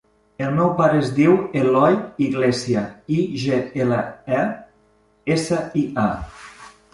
El 0.43 0.53
meu 0.59 0.69
pare 0.77 1.01
es 1.01 1.09
diu 1.17 1.35
Eloi 1.59 1.97
Iglesia: 2.27 2.83
i, 3.17 3.19
ge, 3.43 3.61
ela, 3.85 4.01
e, 4.39 4.41
essa, 5.37 5.61
i, 5.85 5.85
a. 6.07 6.09